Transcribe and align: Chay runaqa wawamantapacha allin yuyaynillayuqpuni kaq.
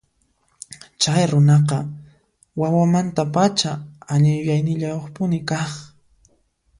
Chay 1.01 1.23
runaqa 1.31 1.77
wawamantapacha 2.59 3.71
allin 4.13 4.35
yuyaynillayuqpuni 4.39 5.37
kaq. 5.49 5.69